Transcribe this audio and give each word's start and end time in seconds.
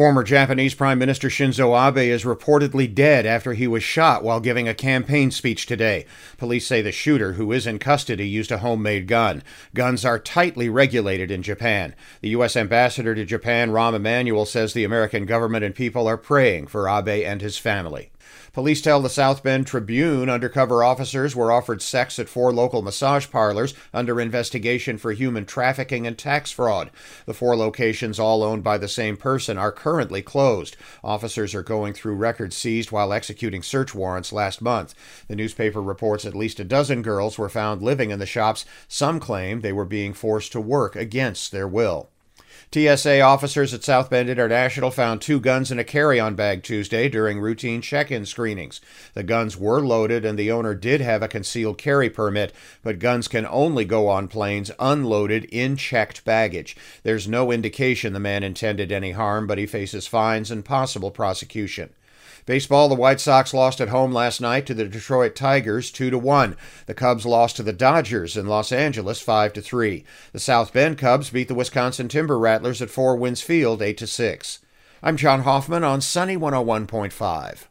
Former 0.00 0.24
Japanese 0.24 0.74
Prime 0.74 0.98
Minister 0.98 1.28
Shinzo 1.28 1.76
Abe 1.76 2.10
is 2.10 2.24
reportedly 2.24 2.94
dead 2.94 3.26
after 3.26 3.52
he 3.52 3.66
was 3.66 3.82
shot 3.82 4.24
while 4.24 4.40
giving 4.40 4.66
a 4.66 4.72
campaign 4.72 5.30
speech 5.30 5.66
today. 5.66 6.06
Police 6.38 6.66
say 6.66 6.80
the 6.80 6.90
shooter, 6.90 7.34
who 7.34 7.52
is 7.52 7.66
in 7.66 7.78
custody, 7.78 8.26
used 8.26 8.50
a 8.50 8.60
homemade 8.60 9.06
gun. 9.06 9.42
Guns 9.74 10.02
are 10.06 10.18
tightly 10.18 10.70
regulated 10.70 11.30
in 11.30 11.42
Japan. 11.42 11.94
The 12.22 12.30
U.S. 12.30 12.56
ambassador 12.56 13.14
to 13.14 13.26
Japan, 13.26 13.72
Rahm 13.72 13.94
Emanuel, 13.94 14.46
says 14.46 14.72
the 14.72 14.84
American 14.84 15.26
government 15.26 15.66
and 15.66 15.74
people 15.74 16.08
are 16.08 16.16
praying 16.16 16.68
for 16.68 16.88
Abe 16.88 17.22
and 17.26 17.42
his 17.42 17.58
family. 17.58 18.10
Police 18.52 18.80
tell 18.80 19.00
the 19.00 19.08
South 19.08 19.42
Bend 19.42 19.66
Tribune 19.66 20.28
undercover 20.28 20.82
officers 20.82 21.36
were 21.36 21.52
offered 21.52 21.80
sex 21.80 22.18
at 22.18 22.28
four 22.28 22.52
local 22.52 22.82
massage 22.82 23.30
parlors 23.30 23.74
under 23.94 24.20
investigation 24.20 24.98
for 24.98 25.12
human 25.12 25.46
trafficking 25.46 26.06
and 26.06 26.18
tax 26.18 26.50
fraud. 26.50 26.90
The 27.26 27.34
four 27.34 27.56
locations, 27.56 28.18
all 28.18 28.42
owned 28.42 28.64
by 28.64 28.78
the 28.78 28.88
same 28.88 29.16
person, 29.16 29.56
are 29.56 29.72
currently 29.72 30.22
closed. 30.22 30.76
Officers 31.04 31.54
are 31.54 31.62
going 31.62 31.92
through 31.92 32.14
records 32.14 32.56
seized 32.56 32.90
while 32.90 33.12
executing 33.12 33.62
search 33.62 33.94
warrants 33.94 34.32
last 34.32 34.60
month. 34.60 34.94
The 35.28 35.36
newspaper 35.36 35.80
reports 35.80 36.24
at 36.24 36.34
least 36.34 36.60
a 36.60 36.64
dozen 36.64 37.02
girls 37.02 37.38
were 37.38 37.48
found 37.48 37.82
living 37.82 38.10
in 38.10 38.18
the 38.18 38.26
shops. 38.26 38.64
Some 38.88 39.20
claim 39.20 39.60
they 39.60 39.72
were 39.72 39.84
being 39.84 40.12
forced 40.12 40.52
to 40.52 40.60
work 40.60 40.96
against 40.96 41.52
their 41.52 41.68
will. 41.68 42.10
TSA 42.72 43.20
officers 43.20 43.74
at 43.74 43.82
South 43.82 44.10
Bend 44.10 44.30
International 44.30 44.92
found 44.92 45.20
two 45.20 45.40
guns 45.40 45.72
in 45.72 45.80
a 45.80 45.84
carry 45.84 46.20
on 46.20 46.36
bag 46.36 46.62
Tuesday 46.62 47.08
during 47.08 47.40
routine 47.40 47.82
check 47.82 48.12
in 48.12 48.24
screenings. 48.24 48.80
The 49.14 49.24
guns 49.24 49.56
were 49.56 49.80
loaded 49.80 50.24
and 50.24 50.38
the 50.38 50.52
owner 50.52 50.76
did 50.76 51.00
have 51.00 51.20
a 51.20 51.26
concealed 51.26 51.78
carry 51.78 52.08
permit, 52.08 52.52
but 52.84 53.00
guns 53.00 53.26
can 53.26 53.44
only 53.44 53.84
go 53.84 54.06
on 54.06 54.28
planes 54.28 54.70
unloaded 54.78 55.46
in 55.46 55.76
checked 55.76 56.24
baggage. 56.24 56.76
There's 57.02 57.26
no 57.26 57.50
indication 57.50 58.12
the 58.12 58.20
man 58.20 58.44
intended 58.44 58.92
any 58.92 59.10
harm, 59.10 59.48
but 59.48 59.58
he 59.58 59.66
faces 59.66 60.06
fines 60.06 60.52
and 60.52 60.64
possible 60.64 61.10
prosecution. 61.10 61.90
Baseball, 62.46 62.88
the 62.88 62.94
White 62.94 63.20
Sox 63.20 63.54
lost 63.54 63.80
at 63.80 63.88
home 63.88 64.12
last 64.12 64.40
night 64.40 64.66
to 64.66 64.74
the 64.74 64.86
Detroit 64.86 65.34
Tigers 65.34 65.90
2 65.90 66.10
to 66.10 66.18
1. 66.18 66.56
The 66.86 66.94
Cubs 66.94 67.24
lost 67.24 67.56
to 67.56 67.62
the 67.62 67.72
Dodgers 67.72 68.36
in 68.36 68.46
Los 68.46 68.72
Angeles 68.72 69.20
5 69.20 69.52
to 69.54 69.62
3. 69.62 70.04
The 70.32 70.40
South 70.40 70.72
Bend 70.72 70.98
Cubs 70.98 71.30
beat 71.30 71.48
the 71.48 71.54
Wisconsin 71.54 72.08
Timber 72.08 72.38
Rattlers 72.38 72.82
at 72.82 72.90
Four 72.90 73.16
Winds 73.16 73.42
Field 73.42 73.82
8 73.82 73.96
to 73.98 74.06
6. 74.06 74.58
I'm 75.02 75.16
John 75.16 75.42
Hoffman 75.42 75.84
on 75.84 76.00
Sunny 76.00 76.36
101.5. 76.36 77.70